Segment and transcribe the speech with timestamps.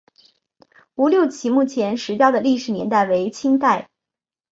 [0.95, 3.87] 吴六奇墓前石雕的历史年代为清代。